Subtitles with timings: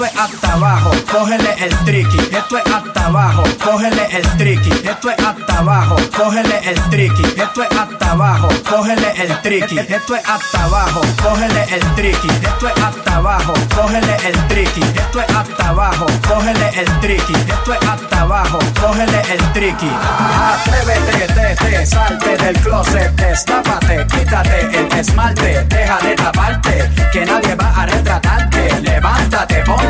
[0.00, 5.10] esto es hasta abajo, cógele el triqui, esto es hasta abajo, cógele el triqui, esto
[5.10, 10.24] es hasta abajo, cógele el triqui, esto es hasta abajo, cógele el triqui, esto es
[10.26, 15.68] hasta abajo, cógele el triqui, esto es hasta abajo, cógele el triqui, esto es hasta
[15.68, 19.90] abajo, cógele el triqui, esto es hasta abajo, cógele el triqui.
[19.90, 27.54] Atrévete, te, te, salte del closet, destápate, quítate el esmalte, deja de taparte, que nadie
[27.54, 29.89] va a retratarte, levántate, ponte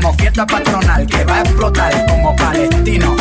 [0.00, 3.16] como fiesta patronal, que va a explotar como palestino.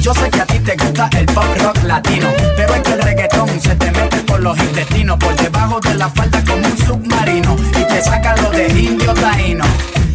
[0.00, 3.02] Yo sé que a ti te gusta el pop rock latino, pero es que el
[3.02, 7.56] reggaetón se te mete por los intestinos, por debajo de la falda como un submarino
[7.78, 9.64] y te saca lo de indio taíno.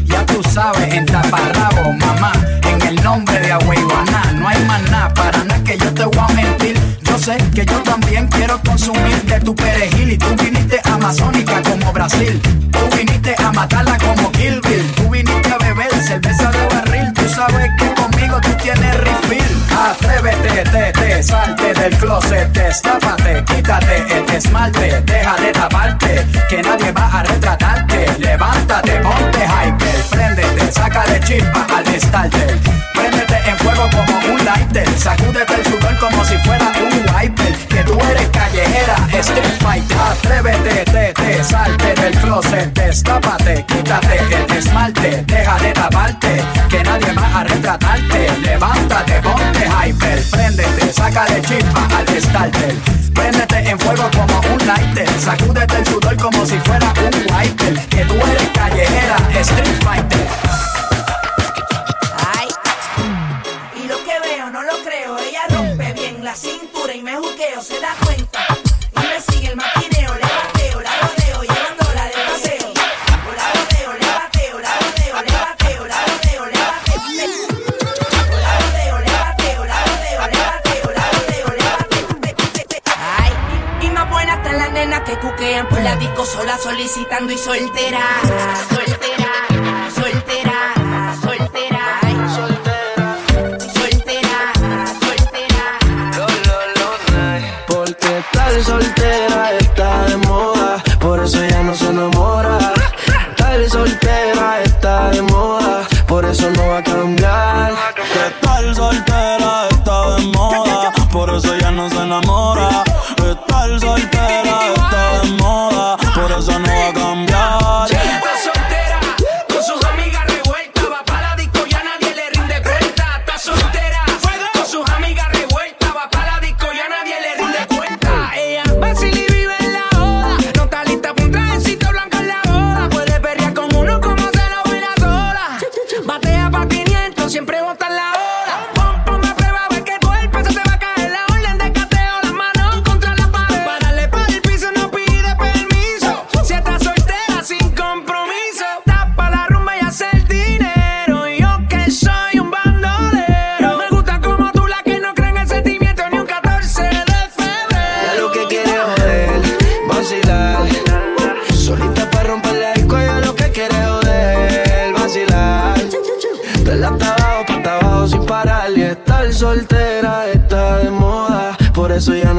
[0.06, 5.14] Ya tú sabes, en taparrabo, mamá, en el nombre de Agüeyuaná, no hay más nada,
[5.14, 6.80] para nada que yo te voy a mentir.
[7.04, 11.94] Yo sé que yo también quiero consumir de tu perejil y tú viniste amazónica como
[11.94, 12.42] Brasil.
[12.72, 14.92] Tú viniste a matarla como Kill Bill.
[14.96, 15.43] Tú viniste
[16.04, 17.14] cerveza de barril.
[17.14, 19.64] Tú sabes que conmigo tú tienes refill.
[19.72, 26.92] Atrévete, te, te, salte del closet, destápate, quítate el esmalte, deja de taparte, que nadie
[26.92, 28.06] va a retratarte.
[28.20, 32.73] Levántate, ponte hyper, préndete, saca de chispa al starter.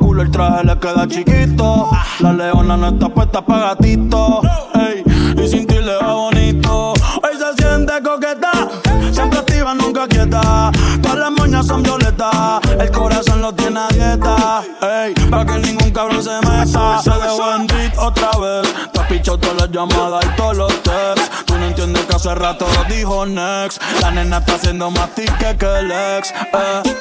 [0.00, 1.90] el traje le queda chiquito.
[2.20, 4.40] La leona no está puesta para gatito.
[4.74, 5.02] Ey,
[5.36, 6.92] y sin ti le va bonito.
[6.92, 8.50] Hoy se siente coqueta,
[9.12, 10.70] siempre activa, nunca quieta.
[11.02, 14.62] Todas las moñas son violetas, el corazón lo tiene a dieta.
[14.80, 17.02] Ey, pa' que ningún cabrón se meta.
[17.02, 18.74] Se dejó en otra vez.
[18.92, 21.44] Te has pichado todas las llamadas y todos los texts.
[21.46, 23.80] Tú no entiendes que hace rato lo dijo next.
[24.00, 26.30] La nena está haciendo más tique que el ex.
[26.30, 26.91] Eh.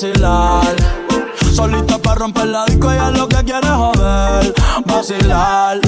[0.00, 0.76] vacilar.
[1.52, 4.54] Solita para romper la disco, ella lo que quiere joder,
[4.86, 5.78] vacilar.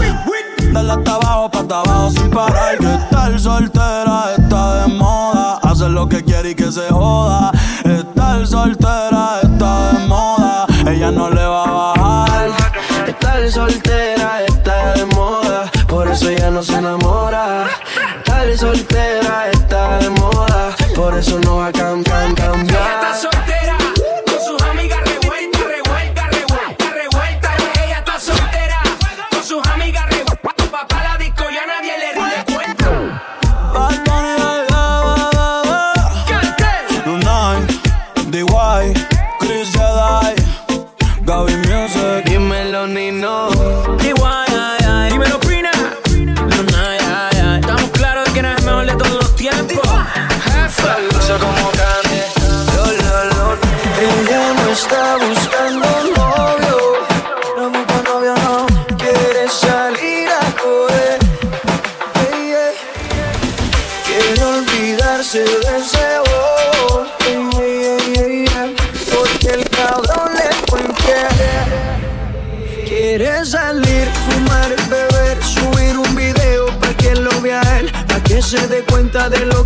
[0.72, 2.76] Dale hasta abajo, pa' hasta abajo sin parar.
[2.78, 5.58] Que estar soltera está de moda.
[5.62, 7.52] hace lo que quiere y que se joda.
[7.84, 10.66] Estar soltera está de moda.
[10.86, 12.50] Ella no le va a bajar.
[13.06, 15.70] Estar soltera está de moda.
[15.88, 17.64] Por eso ella no se enamora.
[18.18, 20.74] Estar soltera está de moda.
[20.94, 23.01] Por eso no va a cam, cam cambiar.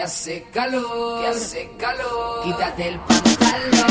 [0.00, 2.44] que hace calor, que hace calor.
[2.44, 3.90] Quítate el pantalón.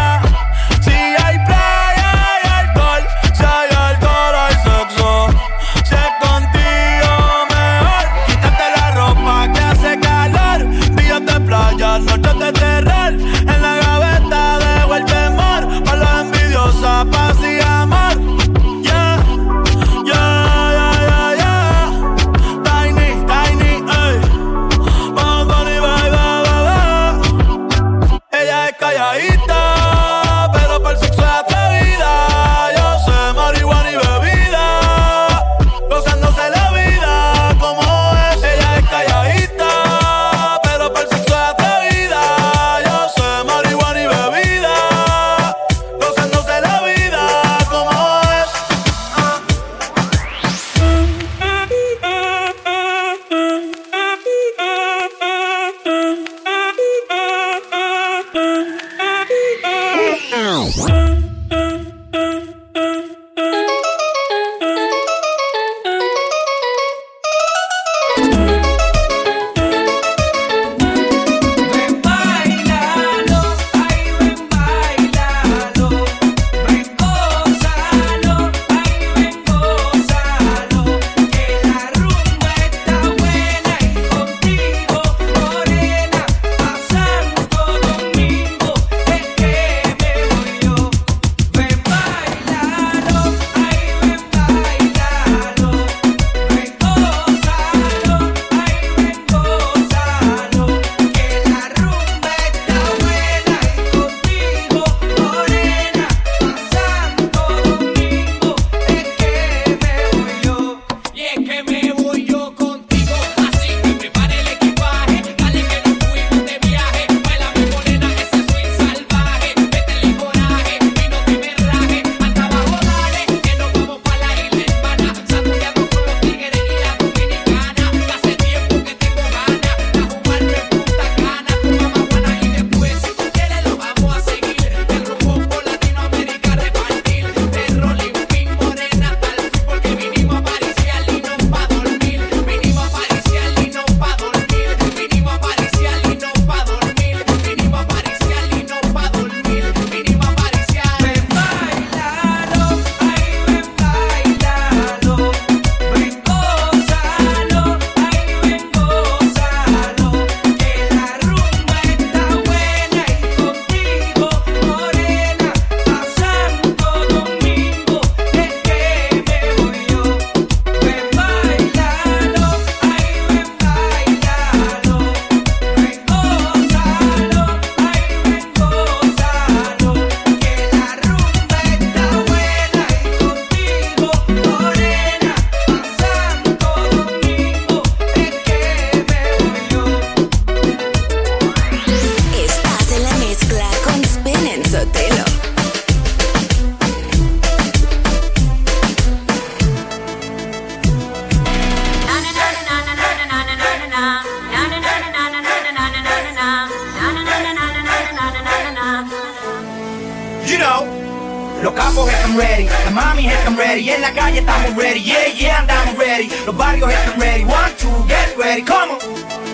[211.91, 215.27] Paco hit them ready, la mami hit them ready, en la calle estamos ready, yeah,
[215.35, 219.50] yeah, andamos ready, los barrios hit ready, one, two, get ready, come on.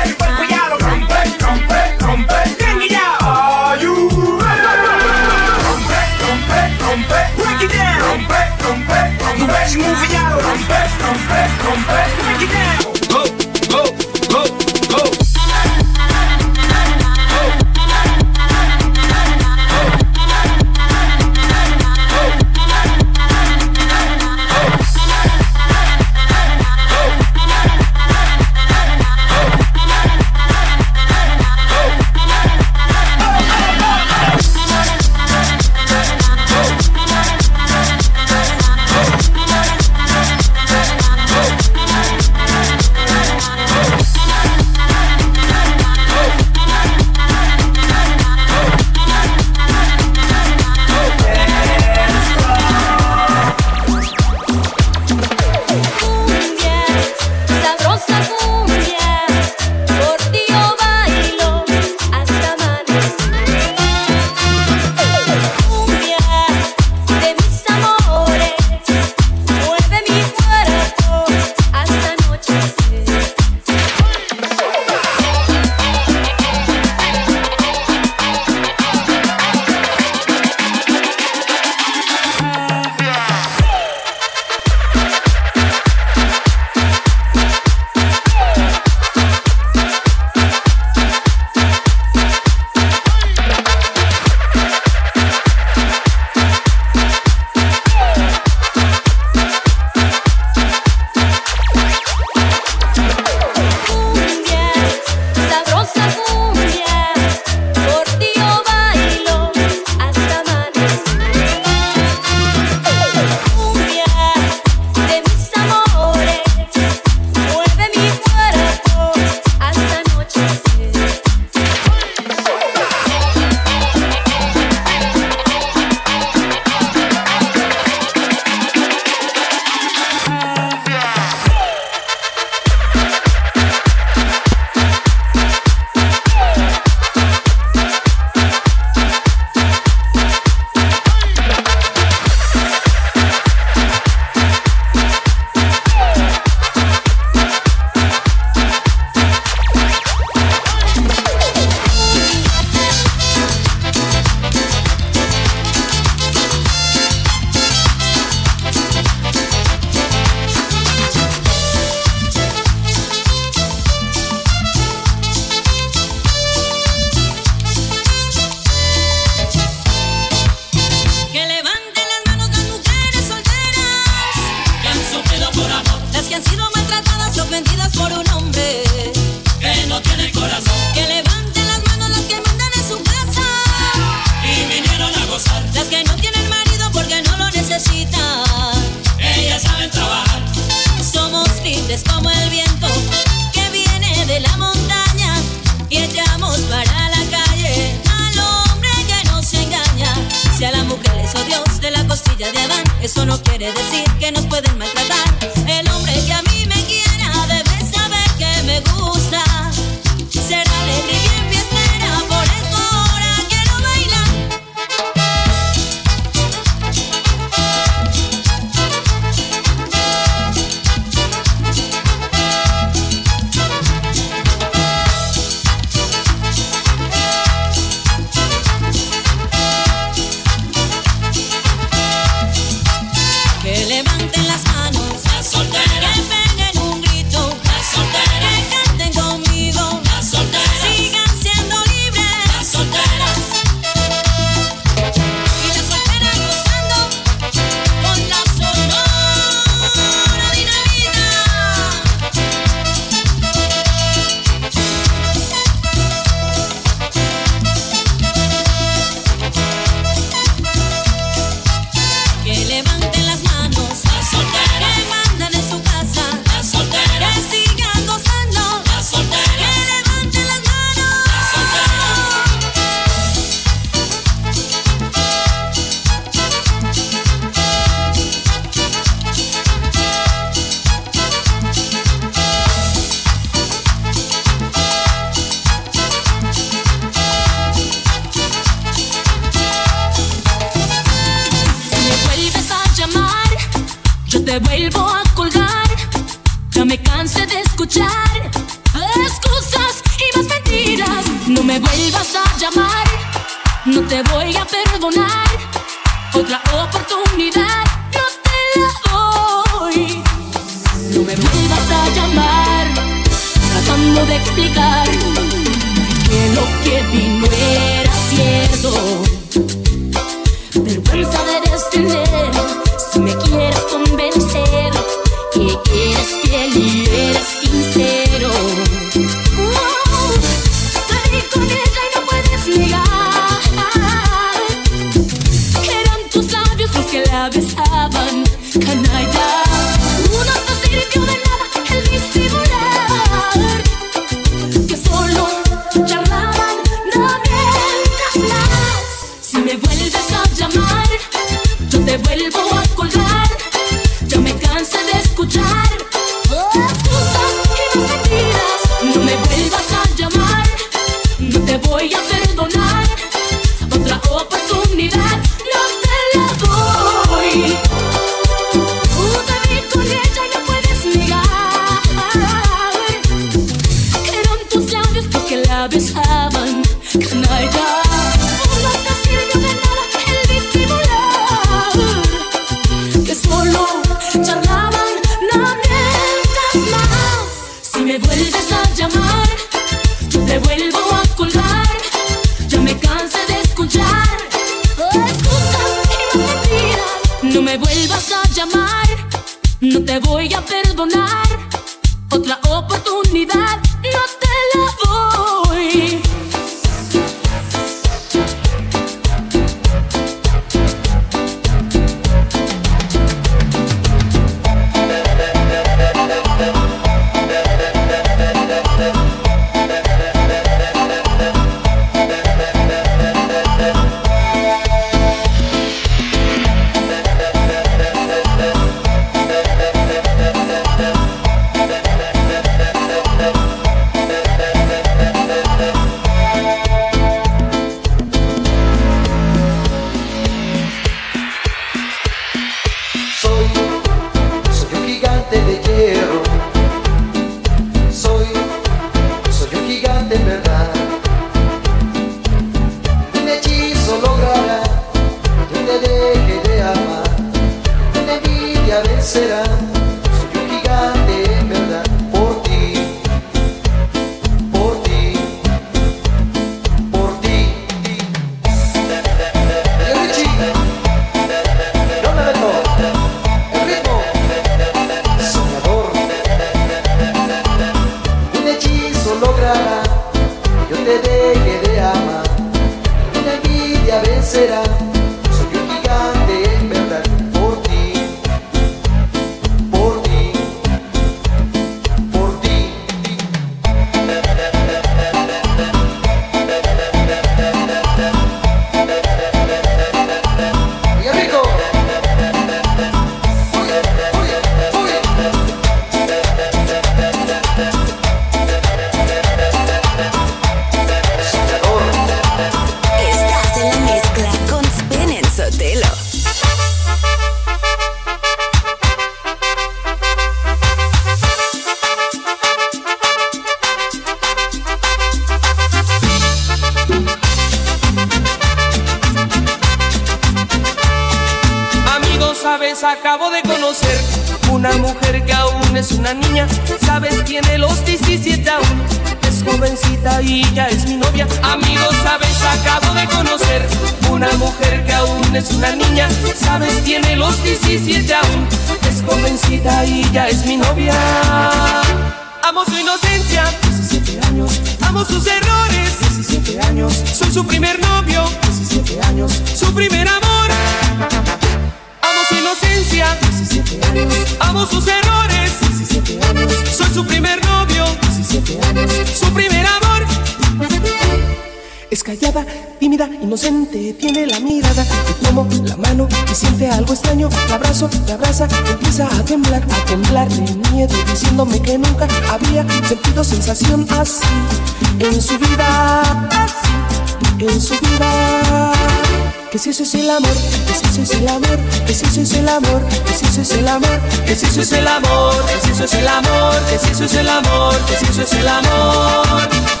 [592.71, 597.33] amor, Jesús es el amor, Jesús es el amor, Jesús es el amor, Jesús es
[597.33, 600.00] el amor, Jesús es el amor.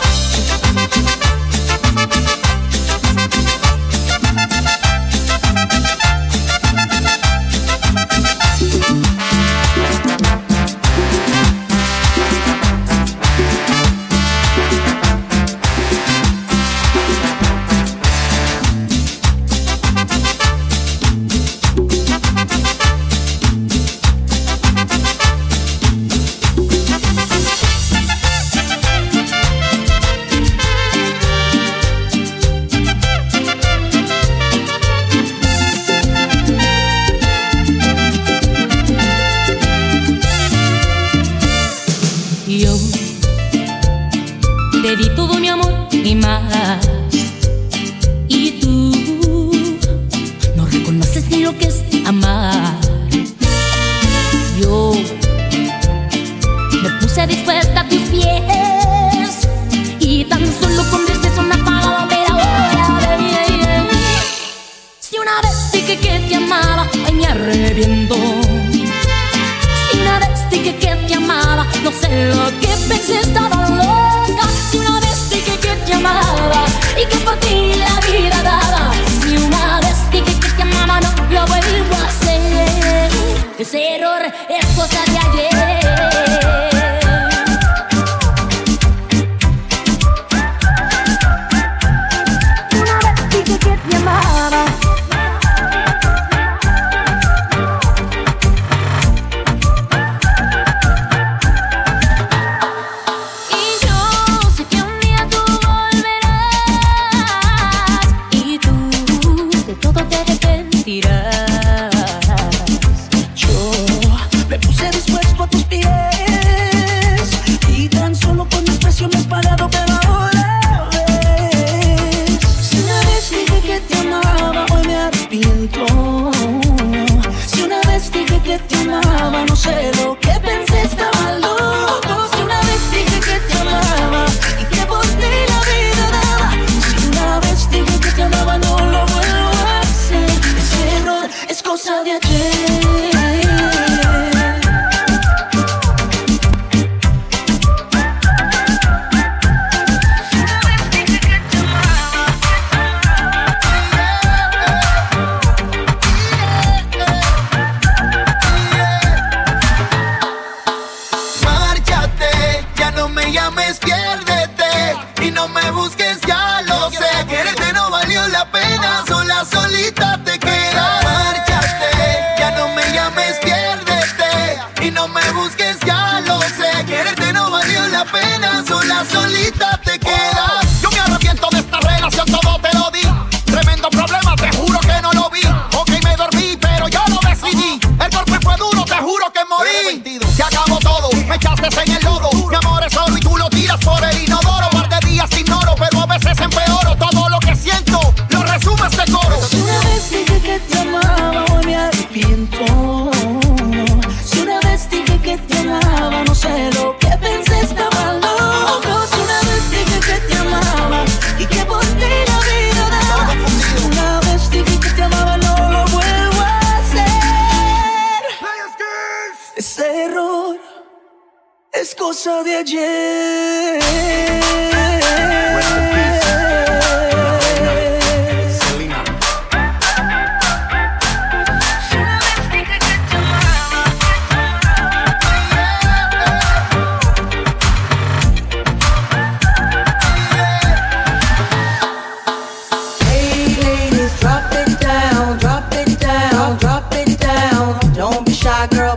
[125.61, 130.70] Si una vez dije que te amaba, no sé lo que pensé,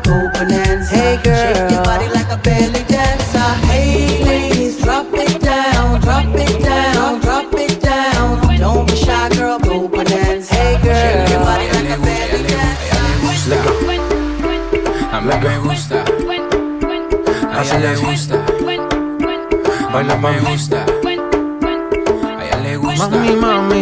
[0.04, 0.88] go bananas.
[0.90, 3.48] Hey girl, shake your body like a belly dancer.
[3.66, 8.40] Hey ladies, drop it down, drop it down, drop it down.
[8.58, 10.48] Don't be shy, girl, go bananas.
[10.48, 13.02] Hey girl, shake your body like a belly dancer.
[15.12, 15.98] A mí me gusta,
[17.52, 18.36] a ella le gusta,
[19.92, 20.80] baila me gusta,
[22.26, 23.08] a ella le gusta.
[23.08, 23.80] Mami, mami,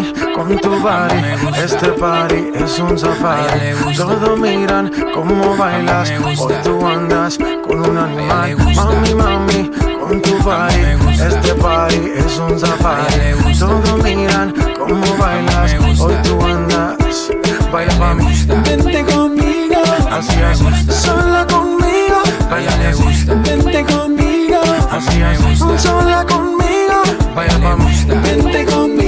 [0.53, 3.75] con tu body, este party es un safari.
[3.97, 8.57] Todos miran cómo bailas, hoy tú andas con un animal.
[8.57, 13.59] Mami, mami, con tu body, este party es un safari.
[13.59, 17.31] Todos miran cómo bailas, hoy tú andas.
[17.73, 18.27] Baila pa' mí,
[18.65, 20.95] vente conmigo, así es.
[20.95, 24.61] Sola conmigo, A ella le gusta, vente conmigo,
[24.91, 27.03] así gusta, sola conmigo.
[27.35, 29.02] baila me gusta, Vente conmigo,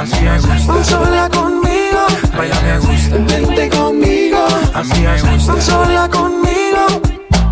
[0.00, 2.06] así me gusta, sola conmigo,
[2.36, 5.60] baila me gusta, vente conmigo, así me gusta.
[5.60, 6.46] sola conmigo.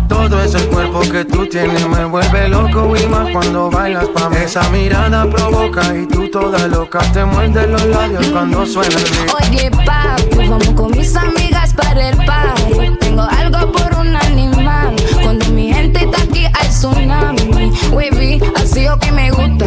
[0.07, 4.37] Todo ese cuerpo que tú tienes me vuelve loco y más cuando bailas pa' mí.
[4.37, 9.51] Esa mirada provoca y tú toda loca te muerdes los labios cuando suena el beat.
[9.51, 12.97] Oye, papi, vamos con mis amigas para el party.
[12.99, 14.95] Tengo algo por un animal.
[15.23, 17.71] Cuando mi gente está aquí, hay tsunami.
[17.91, 19.65] Wavy, así o que me gusta.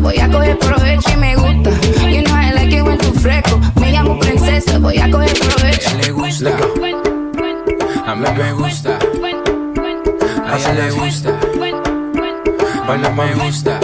[0.00, 1.70] Voy a coger provecho y me gusta.
[2.08, 3.60] You know I like it when tú fresco.
[3.80, 5.88] Me llamo princesa, voy a coger provecho.
[5.88, 6.50] A ella le gusta,
[8.06, 8.98] a mí me gusta,
[10.46, 13.80] a ella le gusta, me a ella le gusta.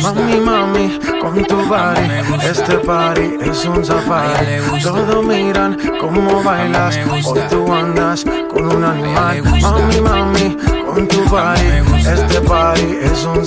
[0.00, 2.06] Mami, mami, con con tu body.
[2.42, 4.60] Este party es un safari.
[4.82, 6.98] Todos miran cómo bailas.
[7.08, 9.42] Hoy tú andas con un animal.
[9.60, 10.56] Mami, mami,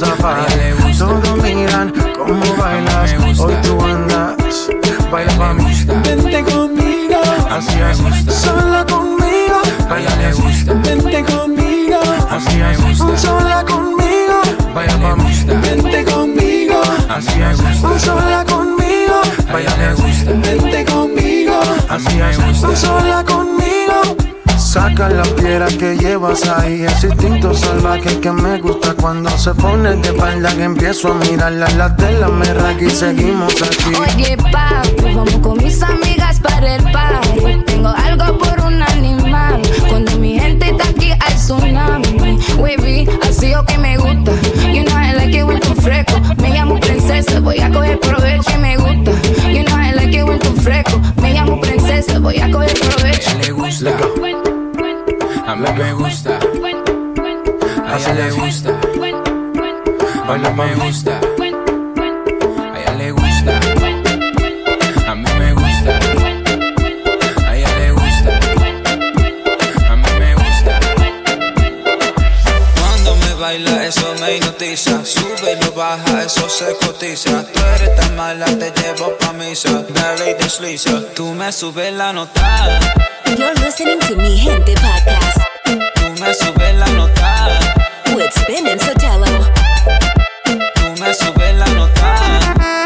[0.06, 0.98] safari.
[0.98, 3.40] Todos miran cómo bailas.
[3.40, 4.70] Hoy tú andas.
[5.12, 5.86] Baila mami.
[6.04, 7.22] Vente conmigo.
[7.50, 7.98] Así es.
[8.34, 9.62] Sola conmigo.
[9.90, 10.74] Baila le gusta.
[10.74, 12.00] Vente conmigo.
[12.30, 13.22] Así es.
[13.22, 14.42] Sola conmigo.
[14.74, 15.34] Baila mami.
[15.46, 16.82] Vente conmigo.
[17.10, 18.04] Así es.
[18.04, 19.22] Sola conmigo.
[19.52, 20.32] Baila le gusta.
[20.32, 21.60] Vente conmigo.
[21.90, 22.80] Así es.
[22.80, 23.53] Sola conmigo.
[24.74, 29.96] Saca la piedra que llevas ahí, ese instinto salvaje que me gusta cuando se pone
[29.98, 32.48] de espalda que empiezo a mirarla la tela me
[32.84, 33.94] y seguimos aquí.
[33.96, 37.64] Oye papi, vamos con mis amigas para el party.
[37.68, 39.62] Tengo algo por un animal.
[39.90, 42.40] Cuando mi gente está aquí hay tsunami.
[42.58, 44.32] Wavy, así o que me gusta.
[44.74, 46.20] You know I like it when tú fresco.
[46.42, 49.12] Me llamo princesa, voy a coger provecho y me gusta.
[49.52, 51.00] You know I like it when tú fresco.
[51.22, 53.38] Me llamo princesa, voy a coger provecho.
[53.38, 54.43] le gusta.
[55.46, 56.40] A mí me gusta.
[57.86, 58.72] A ella le gusta.
[60.26, 61.20] Baila me gusta.
[62.74, 63.60] A ella le gusta.
[65.06, 66.00] A mí me gusta.
[67.46, 68.40] A ella le gusta.
[69.90, 70.80] A mí me gusta.
[72.80, 77.96] Cuando me baila eso me hipnotiza Sube y lo baja, eso se cotiza Tú eres
[77.98, 83.54] tan mala, te llevo pa' misa Dale y desliza, tú me subes la nota You're
[83.56, 85.38] listening to Mi Gente Podcast.
[85.96, 87.60] Tú me subes la nota.
[88.16, 89.28] With Spin and Sotelo.
[90.76, 92.83] Tú me subes la nota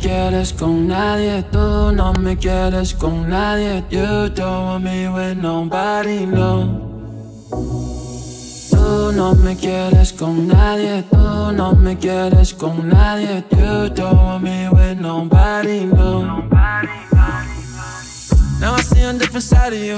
[0.00, 3.84] quieres con nadie, tú no me quieres con nadie.
[3.90, 6.88] You don't want me with nobody, no.
[8.70, 13.44] Tú no me quieres con nadie, tú no me quieres con nadie.
[13.50, 16.48] You don't want me with nobody, no.
[18.60, 19.96] Now I see a different side of you.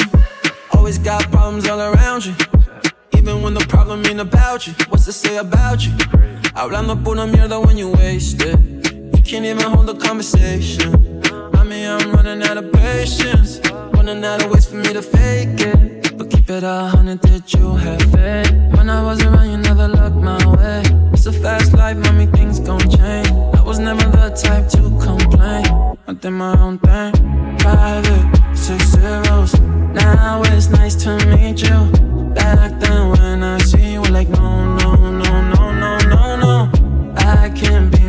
[0.72, 2.34] Always got problems all around you.
[3.16, 5.92] Even when the problem ain't about you, what's to say about you?
[6.54, 8.71] Hablando pura mierda when you waste it.
[9.24, 11.22] Can't even hold a conversation.
[11.54, 13.60] I mean, I'm running out of patience.
[13.94, 16.18] Running out of ways for me to fake it.
[16.18, 18.52] But keep it a hundred, did you have faith?
[18.76, 20.82] When I was around, you never looked my way.
[21.12, 23.28] It's a fast life, mommy, things gon' change.
[23.54, 25.64] I was never the type to complain.
[26.06, 27.12] I did my own thing.
[27.58, 29.58] Private, six zeros.
[29.60, 31.90] Now it's nice to meet you.
[32.34, 37.14] Back then when I see you, like, no, no, no, no, no, no, no.
[37.16, 38.01] I can't be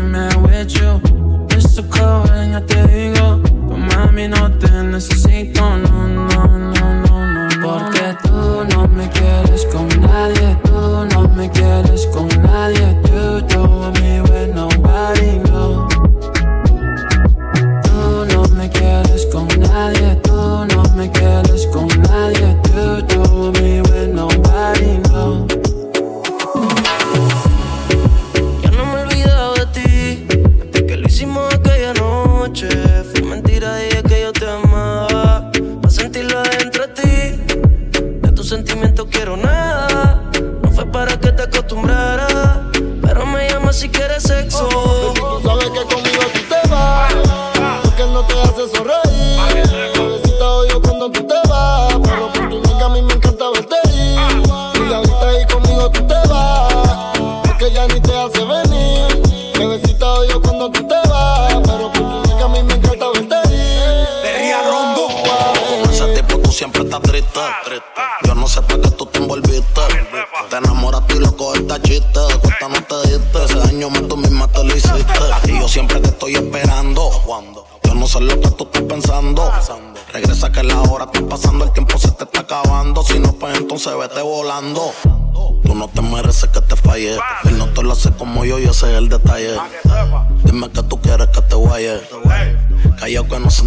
[0.70, 3.42] so cold, ya te digo.
[3.44, 7.50] Pero mami, no te necesito, no, no, no, no, no.
[7.62, 12.94] Porque tú no me quieres con nadie, tú no me quieres con nadie.
[13.14, 13.53] You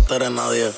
[0.07, 0.70] entere nadie.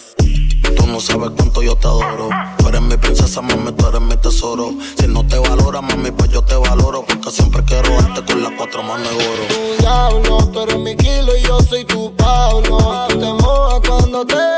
[0.76, 2.31] Tú no sabes cuánto yo te adoro.
[2.57, 4.72] Tú eres mi princesa, mami, tú eres mi tesoro.
[4.99, 7.05] Si no te valora, mami, pues yo te valoro.
[7.05, 9.43] Porque siempre quiero darte con las cuatro manos de oro.
[9.49, 13.07] Tu diablo, tú eres mi kilo y yo soy tu Pablo.
[13.11, 14.58] Tú te cuando te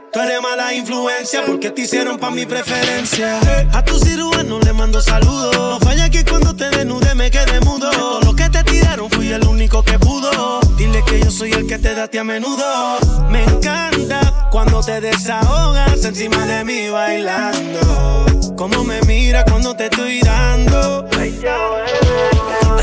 [0.11, 3.39] Tú eres mala influencia porque te hicieron pa' mi preferencia.
[3.71, 5.55] A tu cirujano le mando saludos.
[5.55, 7.89] No falla que cuando te desnude me quede mudo.
[7.91, 10.60] Todo lo que te tiraron fui el único que pudo.
[11.05, 12.97] Que yo soy el que te date a menudo.
[13.29, 18.25] Me encanta cuando te desahogas encima de mí bailando.
[18.55, 21.07] Como me mira cuando te estoy dando.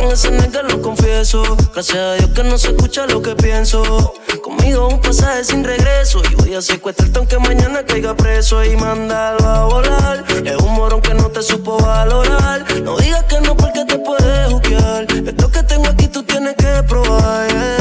[0.01, 1.43] En ese nega lo confieso.
[1.73, 4.15] Gracias a Dios que no se escucha lo que pienso.
[4.43, 6.21] Conmigo un pasaje sin regreso.
[6.31, 10.25] Y voy a secuestrarte aunque mañana caiga preso y mandarlo a volar.
[10.45, 12.65] Es un morón que no te supo valorar.
[12.83, 15.07] No digas que no porque te puedes juquear.
[15.27, 17.49] Esto que tengo aquí tú tienes que probar.
[17.49, 17.78] yeah.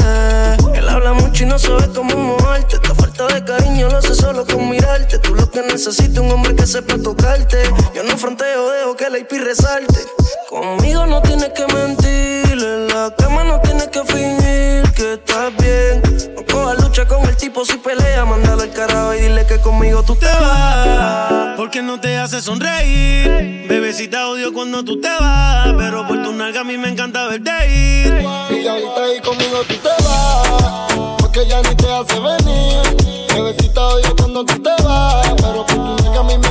[1.38, 2.74] Mucho y no sabe cómo moverte.
[2.74, 5.20] Esta falta de cariño lo hace solo con mirarte.
[5.20, 7.62] Tú lo que necesitas un hombre que sepa tocarte.
[7.94, 10.00] Yo no fronteo, dejo que la IP resalte.
[10.48, 12.58] Conmigo no tienes que mentir.
[12.60, 16.02] En la cama no tienes que fingir que estás bien.
[16.34, 18.24] No cojas lucha con el tipo si pelea.
[18.24, 21.56] Mándalo al carajo y dile que conmigo tú te vas.
[21.56, 23.66] Porque no te hace sonreír.
[23.68, 25.72] Bebecita odio cuando tú te vas.
[25.78, 28.24] Pero por tu nalga a mí me encanta verte ir.
[28.50, 30.87] Y ahorita ahí conmigo tú te vas,
[31.38, 33.26] porque ya ni te hace venir.
[33.34, 36.47] Bebecita odio cuando tú te vas, pero por tu nega a mí me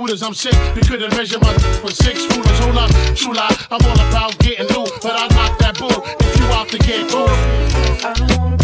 [0.00, 0.22] shooters.
[0.22, 2.58] I'm sick, they couldn't measure my for six footers.
[2.60, 3.54] Hold up, true lie.
[3.70, 5.88] I'm all about getting new, but I knock that boo.
[5.88, 8.59] if you out to get cool.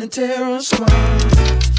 [0.00, 1.71] and tear us apart.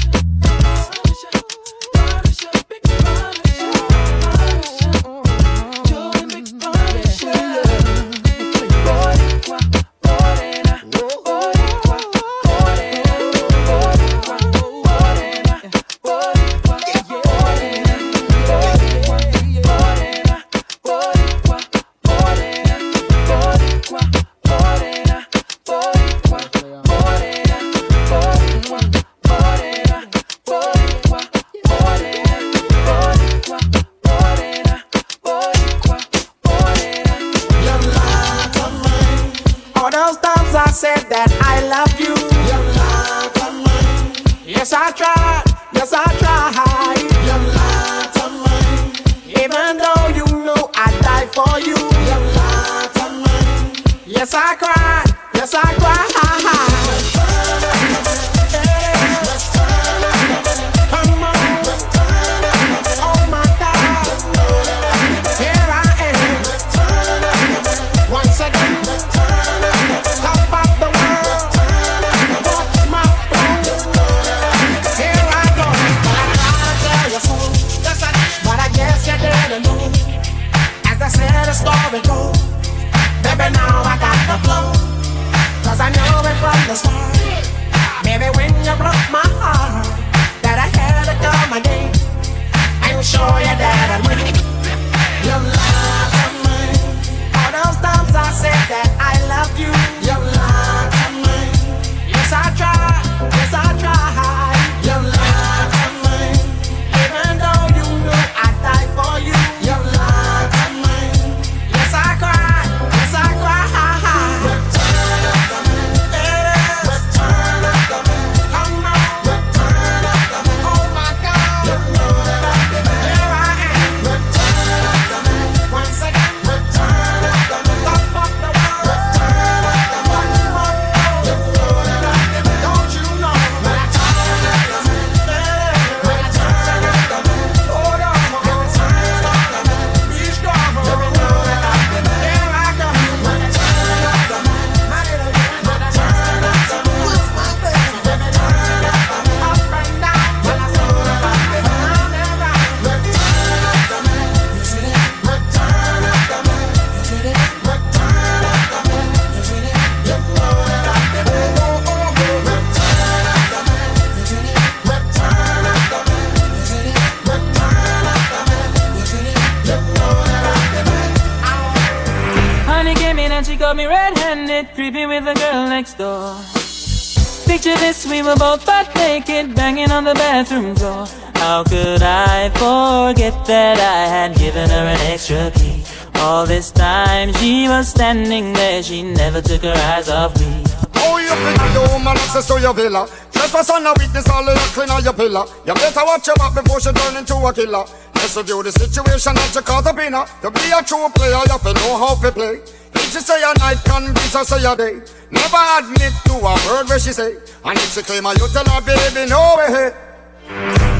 [188.04, 190.62] standing there, she never took her eyes off me.
[190.96, 193.08] Oh, you pretty woman, access to your villa.
[193.32, 195.46] Trespass on a witness, all the clean on your pillar.
[195.64, 197.84] You better watch your back before she turn into a killer.
[198.16, 200.12] Let's review the situation that you caught up in.
[200.12, 200.42] Uh, her.
[200.42, 202.60] To be a true player, you have to know how to play.
[202.92, 205.00] If she say a night, can be, so say a day.
[205.32, 207.40] Never admit to a word where she say.
[207.64, 209.96] And if she claim her, you tell her, baby, no way.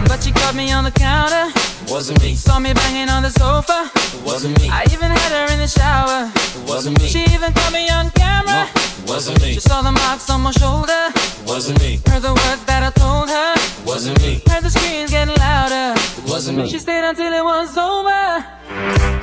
[0.08, 1.52] But she caught me on the counter.
[1.88, 2.34] Wasn't me.
[2.34, 3.90] Saw me banging on the sofa.
[4.24, 4.68] Wasn't me.
[4.68, 6.30] I even had her in the shower.
[6.66, 7.06] Wasn't me.
[7.06, 8.68] She even caught me on camera.
[9.06, 9.54] Wasn't me.
[9.54, 11.12] She saw the marks on my shoulder.
[11.46, 12.00] Wasn't me.
[12.06, 13.54] Heard the words that I told her.
[13.84, 14.42] Wasn't me.
[14.48, 15.94] Heard the screams getting louder.
[16.26, 16.68] Wasn't me.
[16.68, 18.44] She stayed until it was over.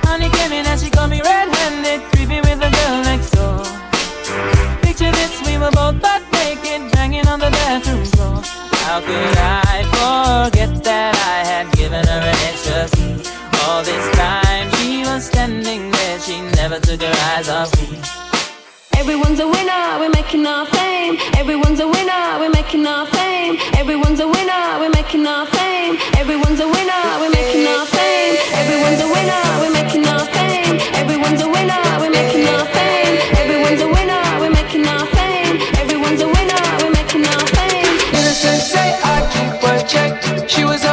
[0.05, 3.65] Honey came in and she caught me red-handed, tripping with the girl next door.
[4.81, 8.41] Picture this, we were both butt naked, banging on the bathroom floor.
[8.85, 11.80] How could I forget that I had?
[15.21, 17.99] Was standing there, she never took her eyes off me.
[18.97, 21.17] Everyone's a winner, we're making our fame.
[21.37, 23.57] Everyone's a winner, we're making our fame.
[23.81, 25.93] Everyone's a winner, we're making our fame.
[26.21, 28.33] Everyone's a winner, we're making our fame.
[28.61, 30.77] Everyone's a winner, we're making our fame.
[31.01, 33.15] Everyone's a winner, we're making our fame.
[33.41, 35.55] Everyone's a winner, we're making our fame.
[35.81, 37.93] Everyone's a winner, we're making our fame.
[38.17, 40.49] Innocent say I keep a check.
[40.49, 40.83] She was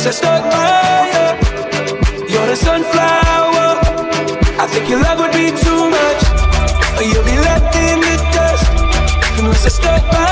[0.00, 2.32] unless I stuck by you.
[2.32, 3.68] You're the sunflower.
[4.58, 6.22] I think your love would be too much.
[6.96, 8.64] Or you'll be left in the dust
[9.38, 10.29] unless I stuck by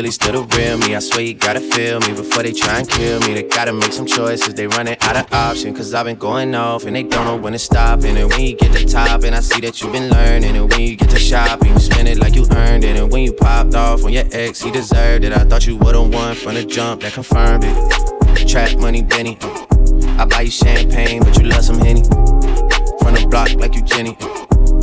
[0.00, 0.94] really still the real me.
[0.94, 3.34] I swear you gotta feel me before they try and kill me.
[3.34, 5.76] They gotta make some choices, they running out of options.
[5.76, 8.02] Cause I've been going off and they don't know when to stop.
[8.04, 10.56] And when you get to top, and I see that you've been learning.
[10.56, 12.96] And when you get to shopping, you spend it like you earned it.
[12.96, 15.34] And when you popped off on your ex, he deserved it.
[15.34, 18.48] I thought you would've won from the jump that confirmed it.
[18.48, 19.36] Trap money, Benny.
[20.18, 22.04] I buy you champagne, but you love some Henny.
[22.04, 24.16] From the block like you Jenny.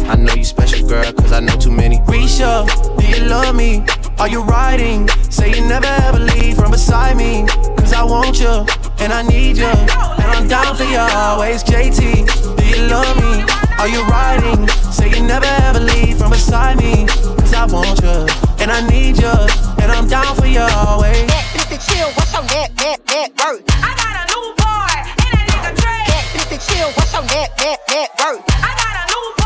[0.07, 1.97] I know you special, girl, cause I know too many.
[2.01, 2.67] Risha,
[2.99, 3.83] do you love me?
[4.19, 5.07] Are you riding?
[5.29, 7.45] Say you never ever leave from beside me.
[7.77, 8.65] Cause I want you,
[8.99, 9.65] and I need you.
[9.67, 12.25] And I'm down for you always, JT.
[12.57, 13.45] Do you love me?
[13.77, 14.67] Are you riding?
[14.91, 17.05] Say you never ever leave from beside me.
[17.05, 18.25] Cause I want you,
[18.59, 19.33] and I need you.
[19.81, 21.29] And I'm down for you always.
[21.29, 23.63] Netflix and chill, what's your net, net, net worth?
[23.69, 26.03] I got a new boy, and that nigga Trey.
[26.09, 28.41] Netflix and chill, what's your net, net, net worth?
[28.49, 29.36] I got a new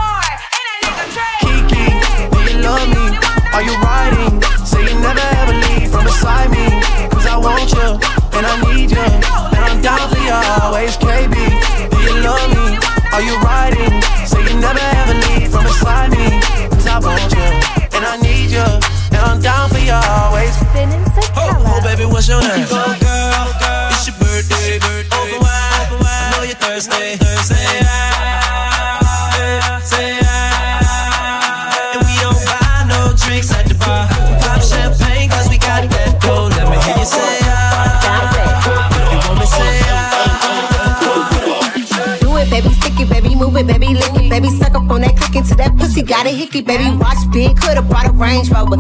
[46.32, 48.78] a hickey, baby, watch big, coulda brought a Range Rover.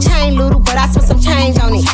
[0.00, 1.84] Chain little, but I spent some change on it.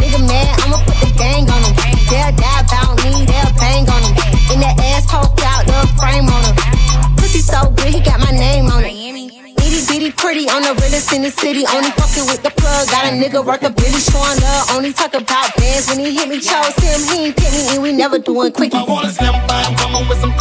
[0.00, 1.74] Nigga mad, I'ma put the gang on him.
[2.08, 4.14] They'll die about me, they'll bang on him.
[4.52, 6.56] In that ass poke out, the frame on him.
[7.16, 8.96] Pussy so good, he got my name on it.
[9.68, 11.68] Itty bitty pretty on the realest in the city.
[11.68, 12.88] Only fucking with the plug.
[12.88, 14.72] Got a nigga worth a billy showing love.
[14.72, 16.40] Only talk about bands when he hit me.
[16.40, 18.78] Chose him, he ain't pick me, and we never doing quickie.
[18.78, 20.32] I wanna slim by woman with some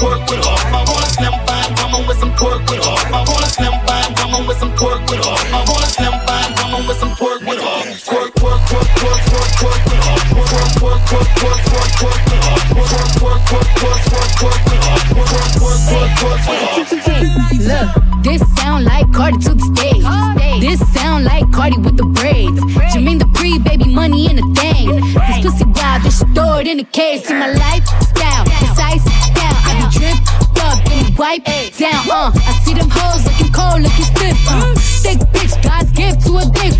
[21.57, 22.61] Cardi with the braids.
[22.93, 24.93] Jermaine the pre, baby, money in a thing.
[24.93, 27.25] This pussy wild, bitch, throw it in a case.
[27.25, 29.01] See my lifestyle, precise
[29.33, 29.57] down.
[29.65, 30.29] I be dripped
[30.61, 31.41] up, then wipe
[31.73, 31.97] down.
[32.13, 34.37] Uh, I see them hoes looking cold, looking stiff.
[34.45, 34.69] Uh,
[35.01, 36.77] thick bitch, God's gift to a dick.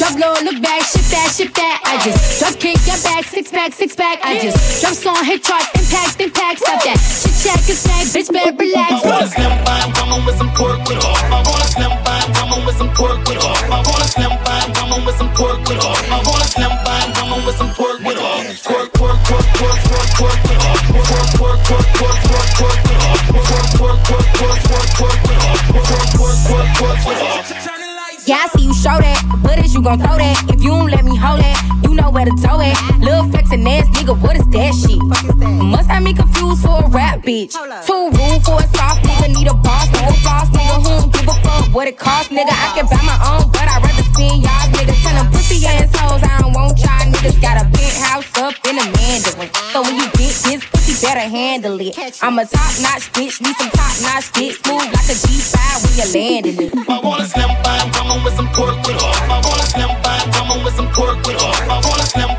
[0.00, 1.76] Drop low, look back, shit that, shit that.
[1.84, 4.24] I just drop kick your back, six pack, six pack.
[4.24, 6.64] I just drop song, hit charts, impact, impact.
[6.64, 6.96] Stop that.
[7.04, 8.96] Shit, check, it's back, bitch, better relax.
[9.36, 10.80] Step by, woman with some pork.
[29.86, 30.34] gon' throw that.
[30.50, 31.54] If you don't let me hold it,
[31.86, 32.74] you know where to throw it.
[32.98, 34.98] Lil' flexin' ass nigga, what is that shit?
[34.98, 37.54] Must have me confused for a rap bitch.
[37.86, 41.28] Too rude for a soft nigga, need a boss nigga, boss nigga who don't give
[41.30, 42.50] a fuck what it cost, nigga.
[42.50, 44.98] I can buy my own, but I'd rather see y'all niggas.
[45.06, 47.38] Tell them pussy assholes, I don't want y'all niggas.
[47.38, 49.50] Got a penthouse up in a Mandarin.
[49.70, 50.10] So when you
[51.06, 51.94] better handle it.
[52.22, 54.58] I'm a top notch bitch, need some top notch bitch.
[54.66, 56.72] Move like a G5 when you're landing it.
[56.90, 59.22] I want a slim vibe, coming with some pork with off.
[59.22, 61.62] I want a slim vibe, coming with some pork with off.
[61.62, 62.35] I want slim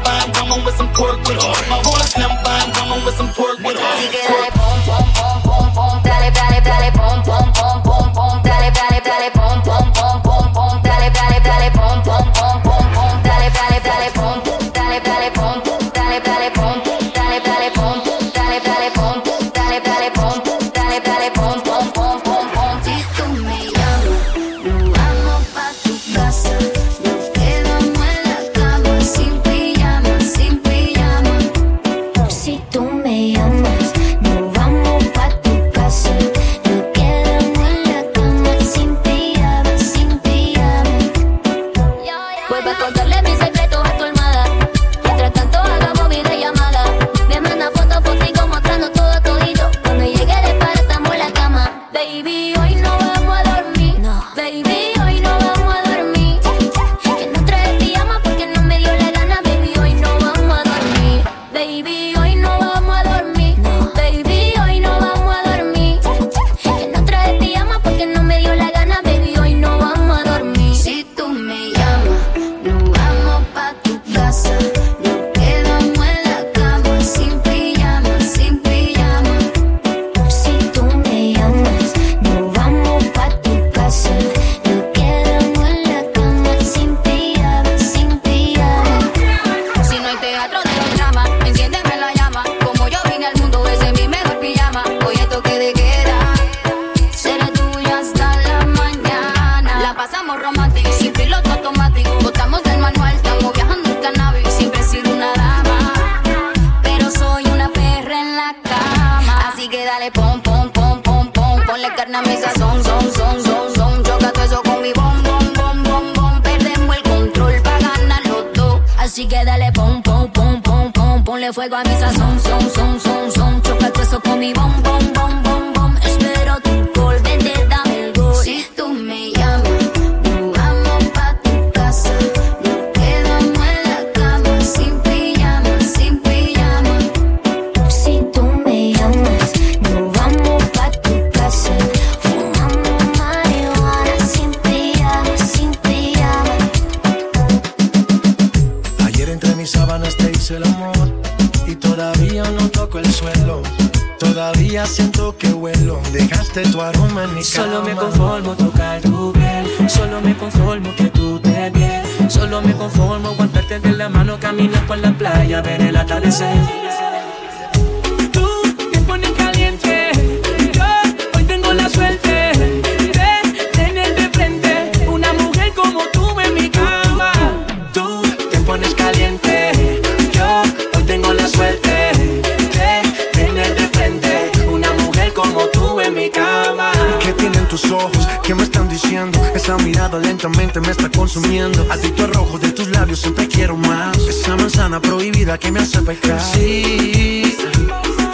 [189.68, 191.86] Esa mirada lentamente me está consumiendo.
[191.91, 194.18] Adicto al rojo de tus labios, siempre quiero más.
[194.20, 196.39] Esa manzana prohibida que me hace pecar.
[196.53, 197.53] Sí,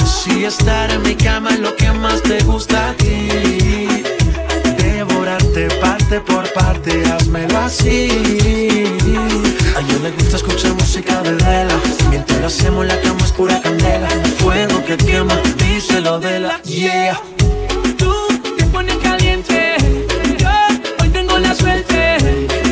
[0.05, 3.29] sí, estar en mi cama es lo que más te gusta a ti.
[4.77, 8.09] Devorarte parte por parte, házmelo así.
[9.75, 11.79] A ella le gusta escuchar música de vela.
[12.11, 14.07] Mientras lo hacemos, la cama es pura candela.
[14.38, 17.32] Fuego que quema, díselo de la yeah.
[22.34, 22.62] Yeah.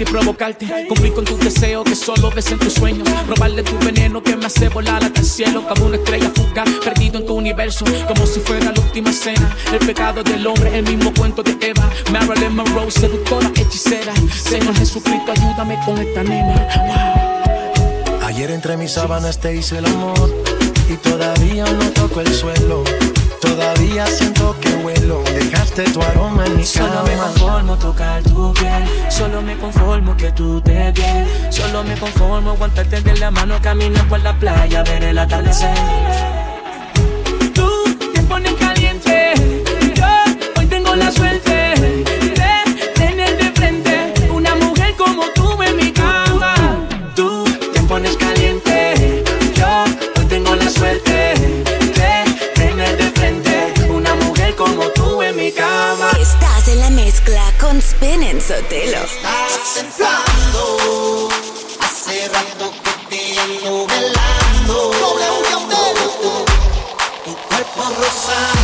[0.00, 0.66] y provocarte.
[0.88, 3.08] Cumplir con tus deseos que solo ves en tus sueños.
[3.28, 5.64] Robarle tu veneno que me hace volar hasta el cielo.
[5.68, 7.84] Como una estrella fugaz, perdido en tu universo.
[8.08, 9.54] Como si fuera la última cena.
[9.72, 11.88] El pecado del hombre, es el mismo cuento de Eva.
[12.10, 14.14] Marilyn Monroe, seductora, hechicera.
[14.32, 16.68] Señor Jesucristo, ayúdame con esta nena.
[18.24, 20.34] Ayer entre mis sábanas te hice el amor.
[20.88, 22.84] Y todavía no toco el suelo.
[23.40, 26.88] Todavía siento que huelo, dejaste tu aroma en mi cama.
[26.88, 31.26] Solo me conformo tocar tu piel, solo me conformo que tú te bien.
[31.50, 35.74] Solo me conformo aguantarte de la mano, caminar por la playa, ver el atardecer.
[37.54, 37.70] Tú
[38.14, 39.32] te pones caliente,
[39.94, 40.06] yo
[40.58, 41.59] hoy tengo la suerte.
[58.50, 58.96] Sotelo.
[59.04, 61.28] Estás temblando,
[61.78, 64.90] hace rato que te ando velando.
[67.24, 68.59] Tu cuerpo rosado.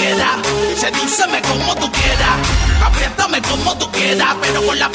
[0.00, 0.36] Quieras,
[0.76, 2.36] sedúceme como tú quieras,
[2.84, 4.90] apriétame como tú quieras, pero con la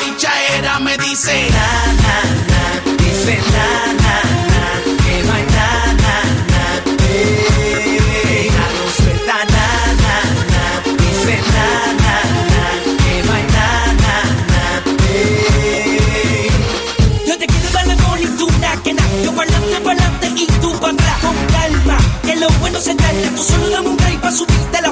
[0.57, 1.67] era me dice na
[2.03, 2.17] na
[2.49, 2.61] na,
[2.97, 3.67] dice na
[4.03, 4.15] na
[4.51, 4.63] na,
[5.03, 5.67] que no hay na
[6.03, 6.15] na
[6.51, 6.63] na,
[7.09, 9.67] eh, no suelta na
[10.03, 10.15] na
[10.53, 10.63] na,
[11.01, 11.67] dice na
[12.01, 12.15] na
[12.53, 12.63] na,
[13.03, 13.67] que no hay na
[14.03, 14.15] na
[14.51, 14.63] na,
[15.13, 16.49] eh.
[17.27, 21.17] Yo te quiero dar la bonituna que na, yo pa'lante, pa'lante y tú pa' atrás
[21.21, 24.84] con calma, que lo bueno se tarda, tú solo dame un break pa' subirte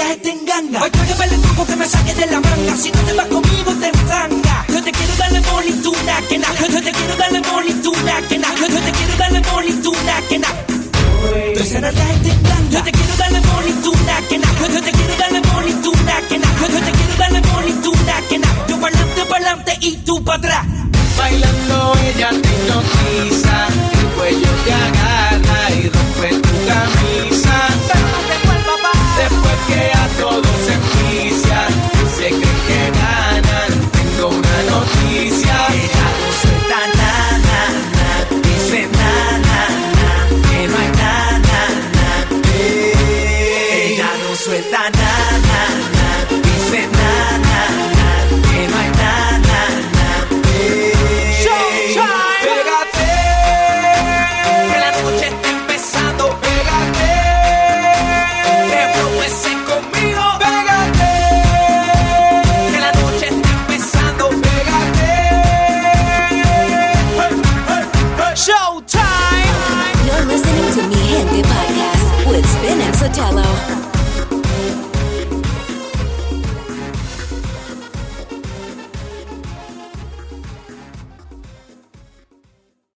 [0.00, 0.82] Tú esa nalga está en ganga.
[0.82, 2.76] Hoy tengo el truco que me saque de la manga.
[2.76, 4.64] Si no te vas conmigo, te enfanga.
[4.68, 6.48] Yo te quiero darle bonituna, que na.
[6.72, 8.48] Yo te quiero darle bonituna, que na.
[8.56, 10.48] Yo te quiero darle bonituna, que na.
[11.54, 12.70] Tú esa nalga está en ganga.
[12.70, 14.48] Yo te quiero darle bonituna, que na.
[14.72, 16.48] Yo te quiero darle bonituna, que na.
[16.60, 18.48] Yo te quiero darle bonituna, que na.
[18.68, 20.66] Yo pa'lante, pa'lante y tú pa' atrás.
[21.18, 23.49] Bailando ella te hipnotiza,